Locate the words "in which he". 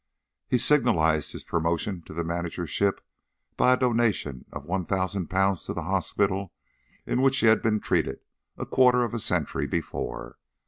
7.05-7.45